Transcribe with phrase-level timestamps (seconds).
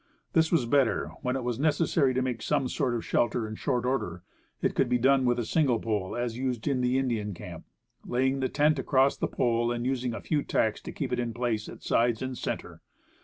[0.33, 3.85] This was better; when it was necessary to make some sort of shelter in short
[3.85, 4.23] order,
[4.59, 7.65] it could be done with a single pole as used in the Indian camp,
[8.03, 11.35] laying the tent across the pole, and using a few tacks to keep it in
[11.35, 12.81] place at sides and center.